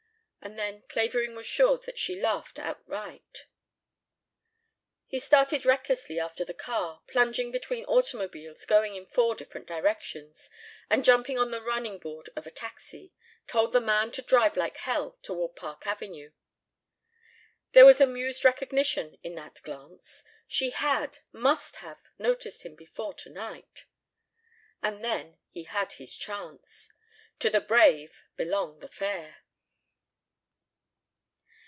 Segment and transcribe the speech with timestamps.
[0.43, 3.45] And then Clavering was sure that she laughed outright.
[5.05, 10.49] He started recklessly after the car, plunging between automobiles going in four different directions,
[10.89, 13.13] and jumping on the running board of a taxi,
[13.45, 16.31] told the man to drive like hell toward Park Avenue.
[17.73, 20.23] There was amused recognition in that glance!
[20.47, 23.85] She had, must have, noticed him before tonight!
[24.81, 26.91] And then he had his chance.
[27.37, 29.37] To the brave belong the fair.